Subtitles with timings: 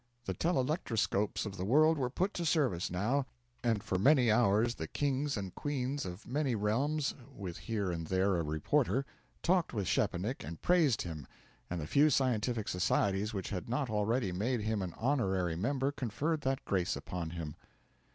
[0.25, 3.27] The telelectroscopes of the world were put to service now,
[3.63, 8.35] and for many hours the kings and queens of many realms (with here and there
[8.37, 9.05] a reporter)
[9.43, 11.27] talked with Szczepanik, and praised him;
[11.69, 16.41] and the few scientific societies which had not already made him an honorary member conferred
[16.41, 17.55] that grace upon him.